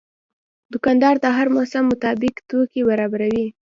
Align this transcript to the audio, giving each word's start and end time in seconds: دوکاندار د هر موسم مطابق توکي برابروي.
دوکاندار 0.73 1.15
د 1.21 1.25
هر 1.37 1.47
موسم 1.55 1.83
مطابق 1.91 2.35
توکي 2.49 2.81
برابروي. 2.89 3.47